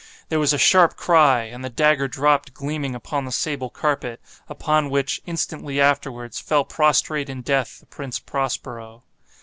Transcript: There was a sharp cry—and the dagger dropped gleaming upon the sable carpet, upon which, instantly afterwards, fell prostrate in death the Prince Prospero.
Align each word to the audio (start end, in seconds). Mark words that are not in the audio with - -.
There 0.29 0.39
was 0.39 0.51
a 0.51 0.57
sharp 0.57 0.95
cry—and 0.95 1.63
the 1.63 1.69
dagger 1.69 2.07
dropped 2.07 2.55
gleaming 2.55 2.95
upon 2.95 3.23
the 3.23 3.31
sable 3.31 3.69
carpet, 3.69 4.19
upon 4.49 4.89
which, 4.89 5.21
instantly 5.27 5.79
afterwards, 5.79 6.39
fell 6.39 6.65
prostrate 6.65 7.29
in 7.29 7.43
death 7.43 7.81
the 7.81 7.85
Prince 7.85 8.17
Prospero. 8.17 9.03